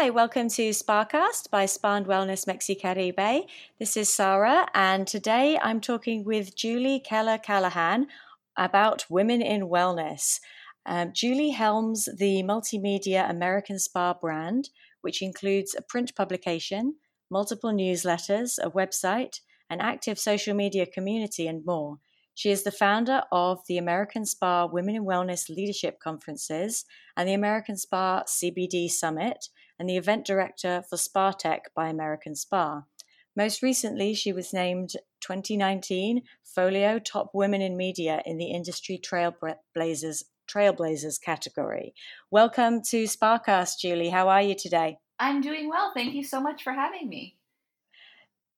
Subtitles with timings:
[0.00, 3.48] Hi, welcome to Sparcast by Spa and Wellness Mexicaribe.
[3.80, 8.06] This is Sarah, and today I'm talking with Julie Keller Callahan
[8.56, 10.38] about women in wellness.
[10.86, 14.70] Um, Julie helms the multimedia American Spa brand,
[15.00, 16.94] which includes a print publication,
[17.28, 21.98] multiple newsletters, a website, an active social media community, and more.
[22.36, 26.84] She is the founder of the American Spa Women in Wellness Leadership Conferences
[27.16, 32.34] and the American Spa CBD Summit, and the event director for Spa Tech by American
[32.34, 32.84] Spa.
[33.36, 40.24] Most recently, she was named 2019 Folio Top Women in Media in the Industry Trailblazers
[40.48, 41.94] Trailblazers category.
[42.30, 44.08] Welcome to Sparcast, Julie.
[44.08, 44.98] How are you today?
[45.18, 45.92] I'm doing well.
[45.94, 47.36] Thank you so much for having me.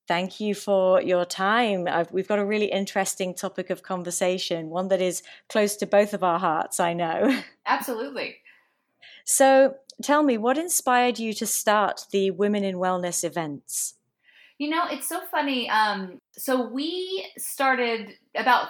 [0.07, 1.87] Thank you for your time.
[1.89, 6.15] I've, we've got a really interesting topic of conversation, one that is close to both
[6.15, 7.41] of our hearts, I know.
[7.67, 8.39] Absolutely.
[9.25, 13.95] So, tell me, what inspired you to start the Women in Wellness events?
[14.59, 15.69] You know, it's so funny.
[15.71, 18.69] Um, so, we started about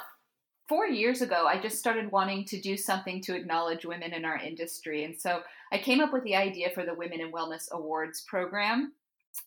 [0.69, 4.39] four years ago, I just started wanting to do something to acknowledge women in our
[4.39, 5.05] industry.
[5.05, 5.41] And so
[5.73, 8.93] I came up with the idea for the Women in Wellness Awards program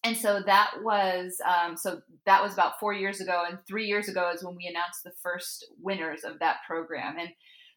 [0.03, 4.07] and so that was um, so that was about four years ago and three years
[4.07, 7.29] ago is when we announced the first winners of that program and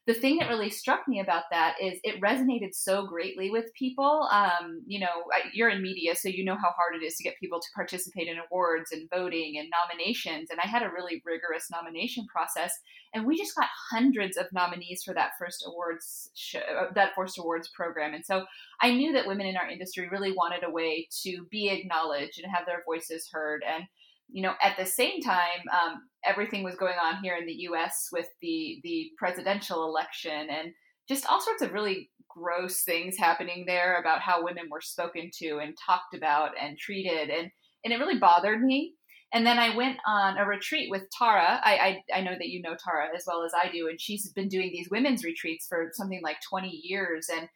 [0.07, 4.25] the thing that really struck me about that is it resonated so greatly with people.
[4.31, 7.37] Um, you know, you're in media, so you know how hard it is to get
[7.41, 10.49] people to participate in awards and voting and nominations.
[10.49, 12.73] And I had a really rigorous nomination process,
[13.13, 17.37] and we just got hundreds of nominees for that first awards show, uh, that first
[17.37, 18.13] awards program.
[18.13, 18.45] And so
[18.81, 22.49] I knew that women in our industry really wanted a way to be acknowledged and
[22.49, 23.61] have their voices heard.
[23.67, 23.83] And
[24.29, 28.09] you know, at the same time, um, everything was going on here in the U.S.
[28.11, 30.73] with the the presidential election and
[31.07, 35.59] just all sorts of really gross things happening there about how women were spoken to
[35.59, 37.49] and talked about and treated, and
[37.83, 38.93] and it really bothered me.
[39.33, 41.59] And then I went on a retreat with Tara.
[41.61, 44.31] I, I, I know that you know Tara as well as I do, and she's
[44.31, 47.49] been doing these women's retreats for something like 20 years, and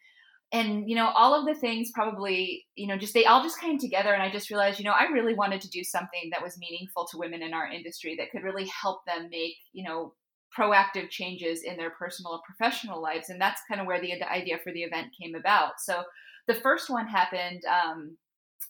[0.52, 3.78] and you know all of the things probably you know just they all just came
[3.78, 6.58] together and i just realized you know i really wanted to do something that was
[6.58, 10.12] meaningful to women in our industry that could really help them make you know
[10.56, 13.30] proactive changes in their personal or professional lives.
[13.30, 15.80] And that's kind of where the idea for the event came about.
[15.80, 16.02] So
[16.46, 18.16] the first one happened um,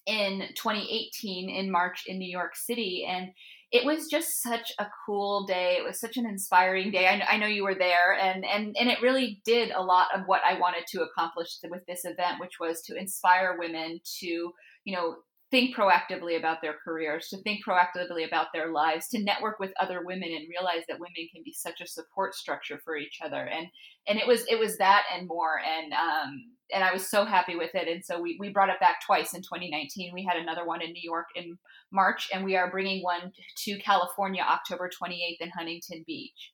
[0.06, 3.06] in 2018 in march in new york city.
[3.09, 3.31] And
[3.72, 5.76] it was just such a cool day.
[5.78, 7.06] It was such an inspiring day.
[7.06, 10.26] I, I, know you were there, and and and it really did a lot of
[10.26, 14.94] what I wanted to accomplish with this event, which was to inspire women to you
[14.94, 15.16] know
[15.52, 20.00] think proactively about their careers, to think proactively about their lives, to network with other
[20.04, 23.46] women and realize that women can be such a support structure for each other.
[23.46, 23.68] And
[24.08, 25.60] and it was it was that and more.
[25.60, 27.86] And um and I was so happy with it.
[27.86, 30.12] And so we, we brought it back twice in 2019.
[30.14, 31.58] We had another one in New York in
[31.92, 33.30] March, and we are bringing one
[33.64, 36.52] to California October 28th in Huntington Beach.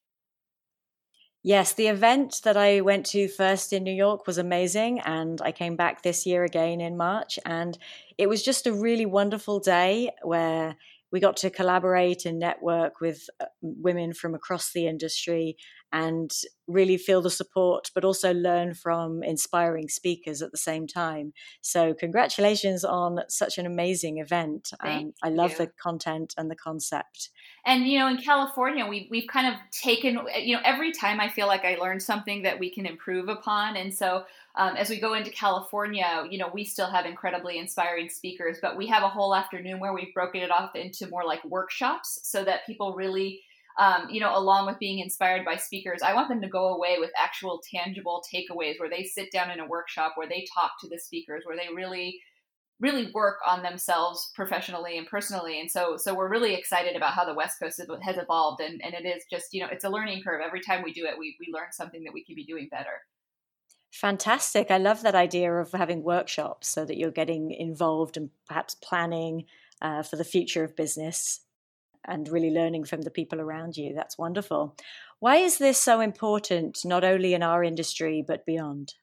[1.42, 5.00] Yes, the event that I went to first in New York was amazing.
[5.00, 7.38] And I came back this year again in March.
[7.46, 7.78] And
[8.18, 10.76] it was just a really wonderful day where
[11.10, 15.56] we got to collaborate and network with uh, women from across the industry
[15.90, 16.30] and
[16.66, 21.32] really feel the support, but also learn from inspiring speakers at the same time.
[21.62, 24.70] So, congratulations on such an amazing event.
[24.80, 25.58] Um, I love you.
[25.58, 27.30] the content and the concept.
[27.64, 31.28] And you know, in California, we we've kind of taken you know every time I
[31.30, 34.24] feel like I learn something that we can improve upon, and so
[34.58, 38.76] um, as we go into California, you know, we still have incredibly inspiring speakers, but
[38.76, 42.44] we have a whole afternoon where we've broken it off into more like workshops so
[42.44, 43.40] that people really
[43.78, 46.96] um, you know, along with being inspired by speakers, I want them to go away
[46.98, 50.88] with actual tangible takeaways where they sit down in a workshop, where they talk to
[50.88, 52.20] the speakers, where they really
[52.80, 55.60] really work on themselves professionally and personally.
[55.60, 58.94] And so so we're really excited about how the west coast has evolved and, and
[58.94, 60.40] it is just you know it's a learning curve.
[60.44, 63.02] Every time we do it we, we learn something that we can be doing better
[63.92, 68.74] fantastic i love that idea of having workshops so that you're getting involved and perhaps
[68.74, 69.44] planning
[69.80, 71.40] uh, for the future of business
[72.04, 73.94] and really learning from the people around you.
[73.94, 74.76] That's wonderful.
[75.20, 78.94] Why is this so important, not only in our industry, but beyond?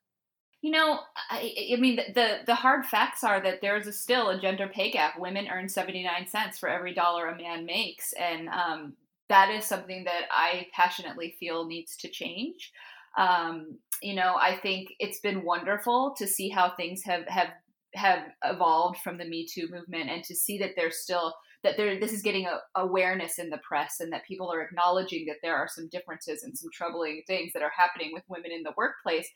[0.61, 0.99] You know,
[1.29, 4.89] I, I mean, the, the hard facts are that there's a still a gender pay
[4.89, 5.19] gap.
[5.19, 8.13] Women earn 79 cents for every dollar a man makes.
[8.13, 8.93] And um,
[9.29, 12.71] that is something that I passionately feel needs to change.
[13.17, 17.49] Um, you know, I think it's been wonderful to see how things have, have
[17.95, 21.33] have evolved from the Me Too movement and to see that there's still
[21.63, 25.25] that there this is getting a, awareness in the press and that people are acknowledging
[25.27, 28.63] that there are some differences and some troubling things that are happening with women in
[28.63, 29.27] the workplace.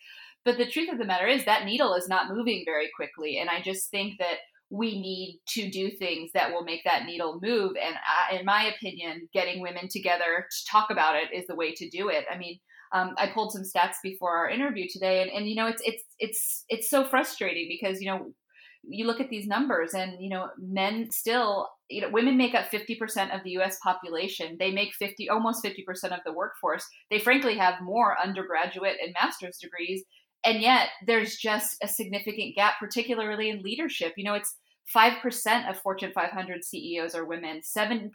[0.45, 3.49] But the truth of the matter is that needle is not moving very quickly, and
[3.49, 4.37] I just think that
[4.69, 7.71] we need to do things that will make that needle move.
[7.83, 11.73] And I, in my opinion, getting women together to talk about it is the way
[11.73, 12.25] to do it.
[12.31, 12.59] I mean,
[12.91, 16.03] um, I pulled some stats before our interview today, and, and you know, it's it's
[16.17, 18.33] it's it's so frustrating because you know
[18.83, 22.71] you look at these numbers and you know men still you know women make up
[22.71, 24.57] 50% of the US population.
[24.59, 26.85] They make 50 almost 50% of the workforce.
[27.11, 30.03] They frankly have more undergraduate and master's degrees
[30.45, 34.13] and yet there's just a significant gap particularly in leadership.
[34.17, 34.55] You know it's
[34.95, 37.61] 5% of Fortune 500 CEOs are women.
[37.61, 38.09] 7%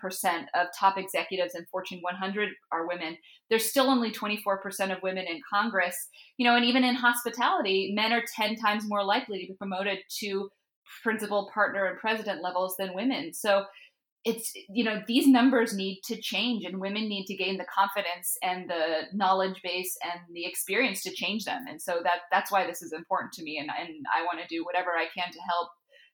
[0.54, 3.16] of top executives in Fortune 100 are women.
[3.48, 5.96] There's still only 24% of women in Congress.
[6.36, 9.98] You know, and even in hospitality, men are 10 times more likely to be promoted
[10.20, 10.48] to
[11.02, 13.32] principal, partner, and president levels than women.
[13.32, 13.64] So
[14.24, 18.36] it's, you know, these numbers need to change and women need to gain the confidence
[18.42, 21.66] and the knowledge base and the experience to change them.
[21.68, 23.58] And so that that's why this is important to me.
[23.58, 25.68] And, and I want to do whatever I can to help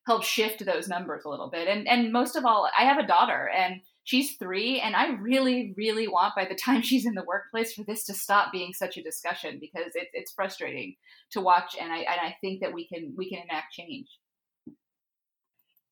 [0.06, 1.68] help shift those numbers a little bit.
[1.68, 5.74] And and most of all, I have a daughter and she's three and i really
[5.76, 8.96] really want by the time she's in the workplace for this to stop being such
[8.96, 10.96] a discussion because it, it's frustrating
[11.30, 14.08] to watch and I, and I think that we can we can enact change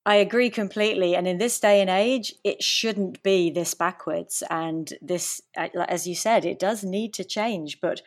[0.05, 1.15] I agree completely.
[1.15, 4.41] And in this day and age, it shouldn't be this backwards.
[4.49, 7.79] And this, uh, as you said, it does need to change.
[7.79, 8.01] But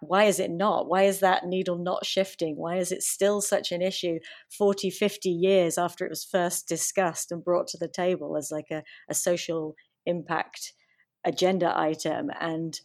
[0.00, 0.88] why is it not?
[0.88, 2.56] Why is that needle not shifting?
[2.56, 4.18] Why is it still such an issue
[4.56, 8.70] 40, 50 years after it was first discussed and brought to the table as like
[8.70, 9.74] a, a social
[10.06, 10.72] impact
[11.24, 12.30] agenda item?
[12.40, 12.78] And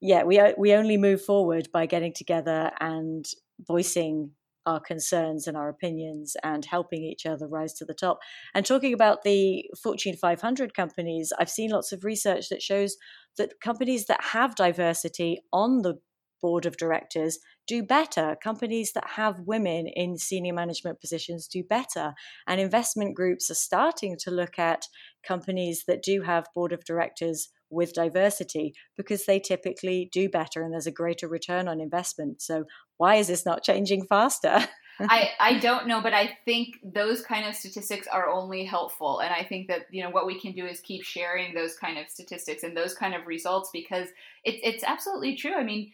[0.00, 3.26] yeah, we, we only move forward by getting together and
[3.66, 4.32] voicing
[4.66, 8.18] our concerns and our opinions and helping each other rise to the top.
[8.54, 12.96] And talking about the Fortune 500 companies, I've seen lots of research that shows
[13.38, 15.98] that companies that have diversity on the
[16.40, 18.36] board of directors do better.
[18.42, 22.14] Companies that have women in senior management positions do better.
[22.46, 24.86] And investment groups are starting to look at
[25.26, 30.72] companies that do have board of directors with diversity because they typically do better and
[30.72, 32.42] there's a greater return on investment.
[32.42, 32.64] So,
[32.96, 34.66] why is this not changing faster?
[35.08, 39.20] I, I don't know, but I think those kind of statistics are only helpful.
[39.20, 41.96] And I think that, you know, what we can do is keep sharing those kind
[41.96, 44.08] of statistics and those kind of results because
[44.44, 45.54] it, it's absolutely true.
[45.54, 45.92] I mean,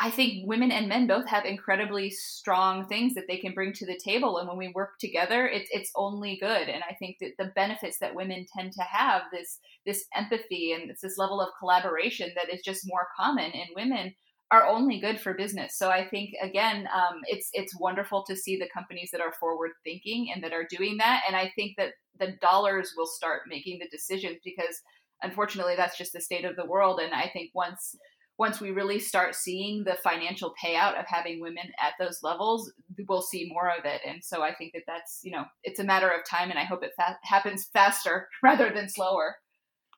[0.00, 3.86] I think women and men both have incredibly strong things that they can bring to
[3.86, 6.68] the table, and when we work together, it's it's only good.
[6.68, 10.90] And I think that the benefits that women tend to have this this empathy and
[10.90, 14.14] this level of collaboration that is just more common in women
[14.50, 15.76] are only good for business.
[15.76, 19.72] So I think again, um, it's it's wonderful to see the companies that are forward
[19.84, 21.22] thinking and that are doing that.
[21.26, 24.80] And I think that the dollars will start making the decisions because
[25.22, 27.00] unfortunately that's just the state of the world.
[27.00, 27.96] And I think once
[28.38, 32.70] once we really start seeing the financial payout of having women at those levels,
[33.08, 34.02] we'll see more of it.
[34.06, 36.64] And so I think that that's, you know, it's a matter of time and I
[36.64, 39.36] hope it fa- happens faster rather than slower.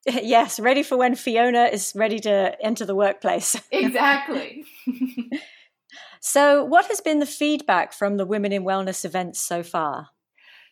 [0.06, 3.60] Yes, ready for when Fiona is ready to enter the workplace.
[3.72, 4.64] Exactly.
[6.20, 10.08] so, what has been the feedback from the Women in Wellness events so far?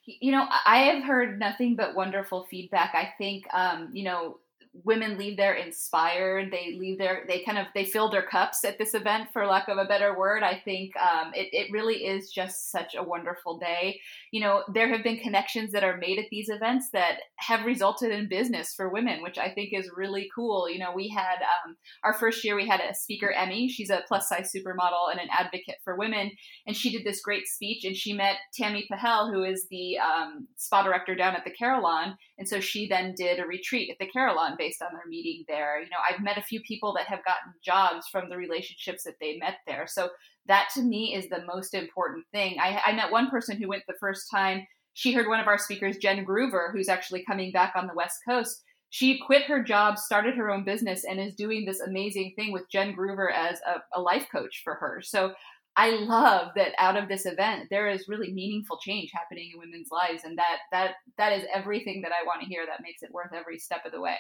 [0.07, 2.95] You know, I have heard nothing but wonderful feedback.
[2.95, 4.39] I think, um, you know,
[4.85, 6.51] women leave there inspired.
[6.51, 9.69] They leave there they kind of they fill their cups at this event for lack
[9.69, 10.43] of a better word.
[10.43, 14.01] I think um, it, it really is just such a wonderful day.
[14.33, 18.11] You know there have been connections that are made at these events that have resulted
[18.11, 20.69] in business for women which i think is really cool.
[20.69, 23.69] You know we had um, our first year we had a speaker Emme.
[23.69, 26.31] She's a plus size supermodel and an advocate for women.
[26.67, 30.49] And she did this great speech and she met tammy pahel who is the um,
[30.57, 32.17] spa director down at the carillon.
[32.39, 35.81] And so she then did a retreat at the carillon based on their meeting there.
[35.81, 39.15] You know, I've met a few people that have gotten jobs from the relationships that
[39.21, 39.87] they met there.
[39.87, 40.11] So
[40.47, 42.57] that to me is the most important thing.
[42.61, 44.67] I, I met one person who went the first time.
[44.95, 48.19] She heard one of our speakers, Jen Groover, who's actually coming back on the West
[48.29, 48.63] Coast.
[48.91, 52.71] She quit her job, started her own business, and is doing this amazing thing with
[52.71, 55.01] Jen Groover as a, a life coach for her.
[55.03, 55.35] So
[55.77, 59.89] I love that out of this event there is really meaningful change happening in women's
[59.91, 63.13] lives and that that that is everything that I want to hear that makes it
[63.13, 64.17] worth every step of the way.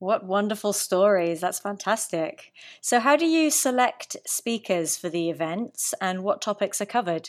[0.00, 1.42] What wonderful stories.
[1.42, 2.52] That's fantastic.
[2.80, 7.28] So, how do you select speakers for the events and what topics are covered?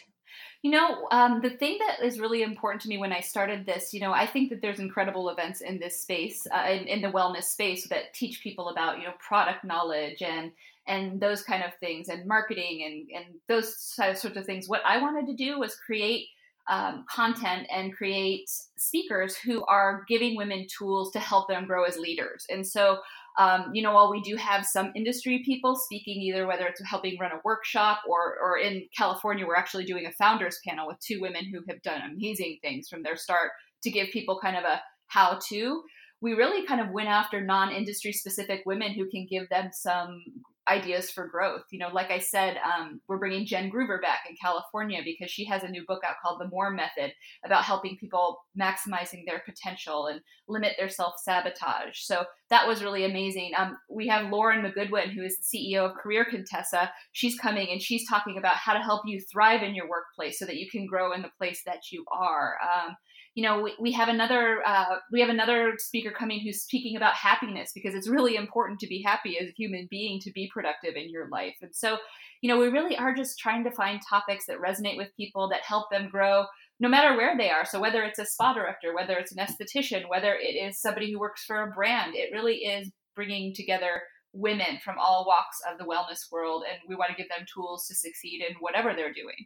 [0.61, 3.93] You know, um, the thing that is really important to me when I started this,
[3.93, 7.11] you know, I think that there's incredible events in this space, uh, in, in, the
[7.11, 10.53] wellness space, that teach people about, you know, product knowledge and
[10.87, 14.69] and those kind of things, and marketing and and those sorts of things.
[14.69, 16.27] What I wanted to do was create
[16.71, 21.97] um, content and create speakers who are giving women tools to help them grow as
[21.97, 22.45] leaders.
[22.49, 22.99] And so,
[23.37, 27.19] um, you know, while we do have some industry people speaking, either whether it's helping
[27.19, 31.19] run a workshop or, or in California, we're actually doing a founders panel with two
[31.19, 33.51] women who have done amazing things from their start
[33.83, 35.83] to give people kind of a how to
[36.21, 40.21] we really kind of went after non-industry specific women who can give them some
[40.67, 41.63] ideas for growth.
[41.71, 45.45] You know, like I said, um, we're bringing Jen Groover back in California because she
[45.45, 47.13] has a new book out called The More Method
[47.43, 51.99] about helping people maximizing their potential and limit their self sabotage.
[52.01, 53.51] So that was really amazing.
[53.57, 56.91] Um, we have Lauren McGoodwin, who is the CEO of Career Contessa.
[57.11, 60.45] She's coming and she's talking about how to help you thrive in your workplace so
[60.45, 62.55] that you can grow in the place that you are.
[62.61, 62.95] Um,
[63.35, 67.13] you know we, we have another uh, we have another speaker coming who's speaking about
[67.13, 70.95] happiness because it's really important to be happy as a human being to be productive
[70.95, 71.55] in your life.
[71.61, 71.97] And so
[72.41, 75.61] you know we really are just trying to find topics that resonate with people that
[75.63, 76.45] help them grow
[76.79, 77.65] no matter where they are.
[77.65, 81.19] So whether it's a spa director whether it's an esthetician whether it is somebody who
[81.19, 84.01] works for a brand it really is bringing together
[84.33, 87.85] women from all walks of the wellness world and we want to give them tools
[87.87, 89.45] to succeed in whatever they're doing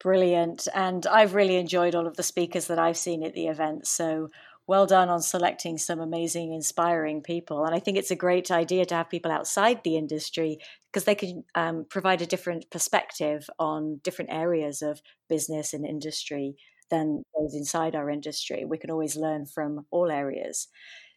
[0.00, 0.68] Brilliant.
[0.74, 3.86] And I've really enjoyed all of the speakers that I've seen at the event.
[3.86, 4.30] So
[4.66, 7.64] well done on selecting some amazing, inspiring people.
[7.64, 10.58] And I think it's a great idea to have people outside the industry
[10.92, 16.54] because they can um, provide a different perspective on different areas of business and industry
[16.90, 18.64] than those inside our industry.
[18.64, 20.68] We can always learn from all areas.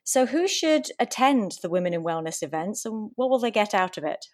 [0.04, 3.98] So, who should attend the Women in Wellness events and what will they get out
[3.98, 4.26] of it?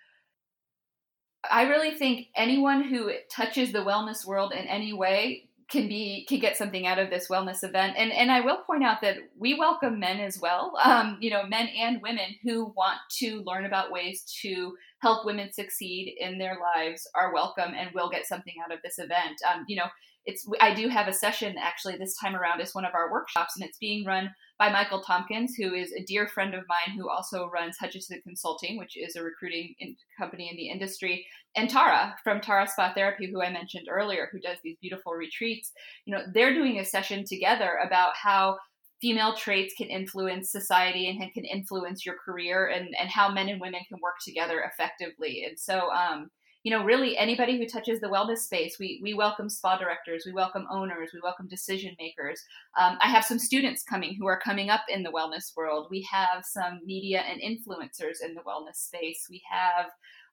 [1.50, 6.40] I really think anyone who touches the wellness world in any way can be can
[6.40, 7.96] get something out of this wellness event.
[7.98, 10.78] And and I will point out that we welcome men as well.
[10.84, 15.52] Um, you know, men and women who want to learn about ways to help women
[15.52, 19.38] succeed in their lives are welcome and will get something out of this event.
[19.52, 19.88] Um, you know,
[20.26, 23.56] it's I do have a session actually this time around as one of our workshops,
[23.56, 27.10] and it's being run by Michael Tompkins, who is a dear friend of mine who
[27.10, 32.16] also runs Hutchison Consulting, which is a recruiting in, company in the industry, and Tara
[32.24, 35.72] from Tara Spa Therapy, who I mentioned earlier, who does these beautiful retreats.
[36.06, 38.58] You know, they're doing a session together about how
[39.00, 43.62] female traits can influence society and can influence your career and, and how men and
[43.62, 45.46] women can work together effectively.
[45.48, 46.30] And so, um,
[46.64, 50.34] you know, really anybody who touches the wellness space, we, we welcome spa directors, we
[50.34, 52.44] welcome owners, we welcome decision makers.
[52.78, 55.88] Um, I have some students coming who are coming up in the wellness world.
[55.90, 59.28] We have some media and influencers in the wellness space.
[59.30, 59.88] We have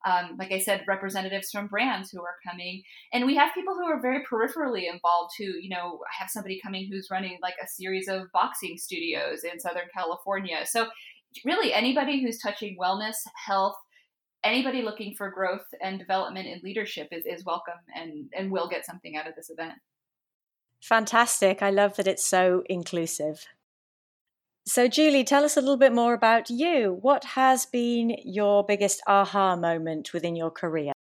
[0.04, 3.85] um, like I said, representatives from brands who are coming, and we have people who
[3.85, 5.33] are very peripherally involved.
[5.38, 9.45] Who, you know, I have somebody coming who's running like a series of boxing studios
[9.45, 10.66] in Southern California.
[10.66, 10.88] So,
[11.45, 13.76] really, anybody who's touching wellness, health,
[14.44, 18.86] anybody looking for growth and development in leadership is, is welcome and, and will get
[18.86, 19.74] something out of this event.
[20.82, 21.62] Fantastic.
[21.62, 23.46] I love that it's so inclusive.
[24.66, 26.98] So, Julie, tell us a little bit more about you.
[27.02, 30.92] What has been your biggest aha moment within your career?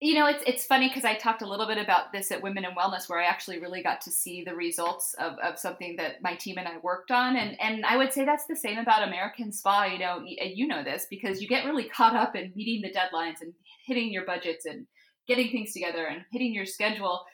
[0.00, 2.64] You know, it's it's funny because I talked a little bit about this at Women
[2.64, 6.22] in Wellness, where I actually really got to see the results of, of something that
[6.22, 9.06] my team and I worked on, and and I would say that's the same about
[9.06, 9.84] American Spa.
[9.84, 13.42] You know, you know this because you get really caught up in meeting the deadlines
[13.42, 13.52] and
[13.86, 14.86] hitting your budgets and
[15.28, 17.24] getting things together and hitting your schedule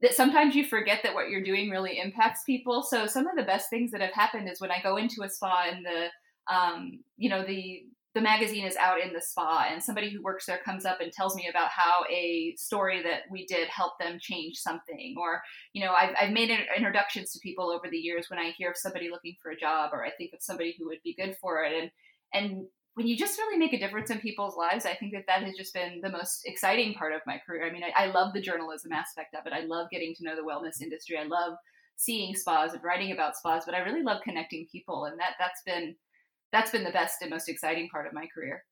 [0.00, 2.82] that sometimes you forget that what you're doing really impacts people.
[2.82, 5.28] So some of the best things that have happened is when I go into a
[5.28, 7.82] spa and the um, you know the
[8.14, 11.12] the magazine is out in the spa and somebody who works there comes up and
[11.12, 15.16] tells me about how a story that we did helped them change something.
[15.18, 15.42] Or
[15.72, 18.76] you know i've, I've made introductions to people over the years when i hear of
[18.76, 21.64] somebody looking for a job or i think of somebody who would be good for
[21.64, 21.72] it.
[21.72, 21.90] And
[22.32, 25.42] and when you just really make a difference in people's lives i think that that
[25.42, 27.66] has just been the most exciting part of my career.
[27.66, 29.52] I mean i, I love the journalism aspect of it.
[29.52, 31.18] I love getting to know the wellness industry.
[31.18, 31.54] I love
[31.96, 35.62] seeing spas and writing about spas but i really love connecting people and that that's
[35.64, 35.94] been
[36.54, 38.64] that's been the best and most exciting part of my career.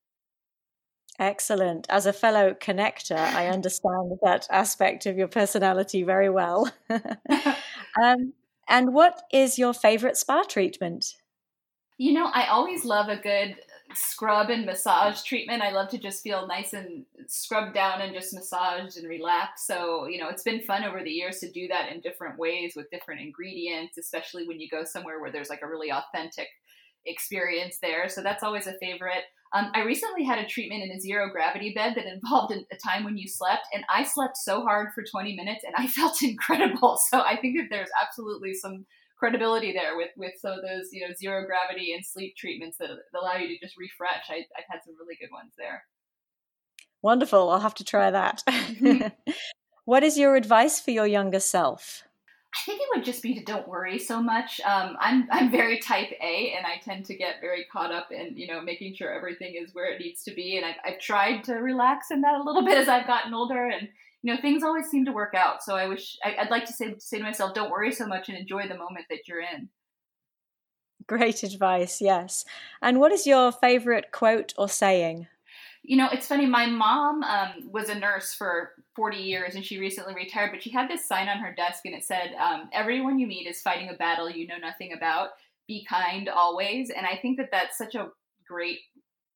[1.18, 1.86] Excellent.
[1.90, 6.72] As a fellow connector, I understand that aspect of your personality very well.
[8.02, 8.32] um,
[8.68, 11.16] and what is your favorite spa treatment?
[11.98, 13.56] You know, I always love a good
[13.94, 15.62] scrub and massage treatment.
[15.62, 19.66] I love to just feel nice and scrubbed down and just massaged and relaxed.
[19.66, 22.72] So, you know, it's been fun over the years to do that in different ways
[22.74, 26.48] with different ingredients, especially when you go somewhere where there's like a really authentic
[27.06, 28.08] experience there.
[28.08, 29.24] So that's always a favorite.
[29.54, 33.04] Um, I recently had a treatment in a zero gravity bed that involved a time
[33.04, 36.98] when you slept, and I slept so hard for 20 minutes and I felt incredible.
[37.10, 38.86] So I think that there's absolutely some
[39.18, 42.90] credibility there with with some of those you know zero gravity and sleep treatments that,
[43.14, 44.24] allow you to just refresh.
[44.28, 45.84] I, I've had some really good ones there.
[47.02, 47.50] Wonderful.
[47.50, 48.42] I'll have to try that.
[49.84, 52.04] What is your advice for your younger self?
[52.54, 54.60] I think it would just be to don't worry so much.
[54.60, 58.36] Um, I'm I'm very type A, and I tend to get very caught up in
[58.36, 60.58] you know making sure everything is where it needs to be.
[60.58, 63.68] And I've, I've tried to relax in that a little bit as I've gotten older,
[63.68, 63.88] and
[64.22, 65.62] you know things always seem to work out.
[65.62, 68.28] So I wish I, would like to say say to myself, don't worry so much
[68.28, 69.70] and enjoy the moment that you're in.
[71.06, 72.44] Great advice, yes.
[72.80, 75.26] And what is your favorite quote or saying?
[75.82, 76.46] You know, it's funny.
[76.46, 80.70] My mom um, was a nurse for 40 years and she recently retired, but she
[80.70, 83.88] had this sign on her desk and it said, um, Everyone you meet is fighting
[83.88, 85.30] a battle you know nothing about.
[85.66, 86.90] Be kind always.
[86.90, 88.08] And I think that that's such a
[88.46, 88.78] great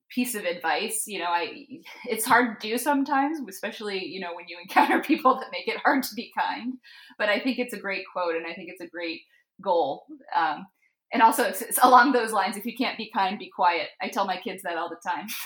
[0.08, 1.66] piece of advice you know i
[2.04, 5.78] it's hard to do sometimes especially you know when you encounter people that make it
[5.78, 6.74] hard to be kind
[7.18, 9.22] but i think it's a great quote and i think it's a great
[9.60, 10.66] goal um,
[11.12, 13.88] and also it's, it's along those lines if you can't be kind be quiet.
[14.00, 15.26] I tell my kids that all the time.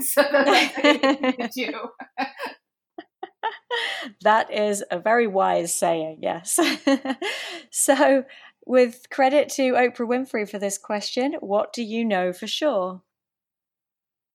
[0.00, 1.72] So that's do
[4.20, 6.60] that is a very wise saying yes.
[7.70, 8.24] So
[8.66, 13.00] with credit to oprah winfrey for this question what do you know for sure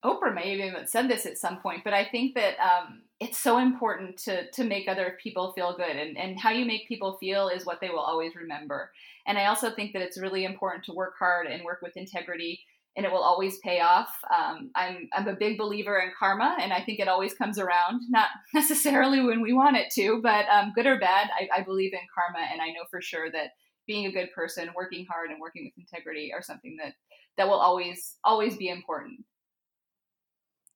[0.06, 3.38] oprah may have even said this at some point but i think that um, it's
[3.38, 7.18] so important to to make other people feel good and, and how you make people
[7.20, 8.92] feel is what they will always remember.
[9.26, 12.60] And i also think that it's really important to work hard and work with integrity
[12.98, 14.08] and it will always pay off.
[14.34, 18.02] Um, I'm, I'm a big believer in karma and i think it always comes around
[18.10, 21.94] not necessarily when we want it to but um, good or bad I, I believe
[21.94, 23.52] in karma and i know for sure that
[23.88, 26.94] being a good person working hard and working with integrity are something that
[27.38, 29.26] that will always always be important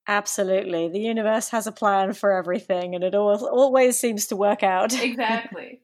[0.09, 0.89] Absolutely.
[0.89, 4.91] The universe has a plan for everything and it all, always seems to work out.
[4.99, 5.81] Exactly.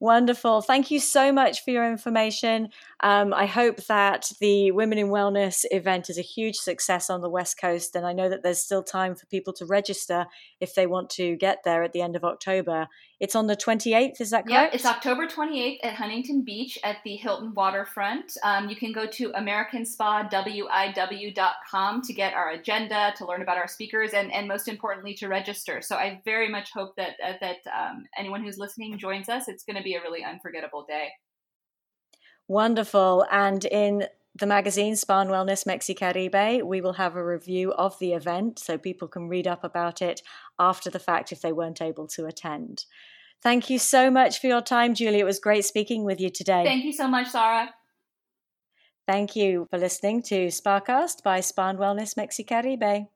[0.00, 0.60] Wonderful.
[0.60, 2.68] Thank you so much for your information.
[3.00, 7.30] Um, I hope that the Women in Wellness event is a huge success on the
[7.30, 7.94] West Coast.
[7.94, 10.26] And I know that there's still time for people to register
[10.60, 12.88] if they want to get there at the end of October.
[13.22, 14.50] It's on the 28th, is that correct?
[14.50, 18.36] Yeah, it's October 28th at Huntington Beach at the Hilton Waterfront.
[18.42, 24.12] Um, you can go to AmericanSpaWIW.com to get our agenda, to learn about our speakers,
[24.12, 25.80] and, and most importantly, to register.
[25.82, 29.46] So I very much hope that, uh, that um, anyone who's listening joins us.
[29.46, 31.10] It's going to be a really unforgettable day.
[32.48, 33.24] Wonderful.
[33.30, 38.14] And in the magazine Spa and Wellness Mexicaribe, we will have a review of the
[38.14, 40.22] event so people can read up about it
[40.58, 42.86] after the fact if they weren't able to attend.
[43.42, 45.18] Thank you so much for your time, Julie.
[45.18, 46.64] It was great speaking with you today.
[46.64, 47.70] Thank you so much, Sarah.
[49.06, 53.08] Thank you for listening to Sparcast by Spa Wellness Mexicaribe.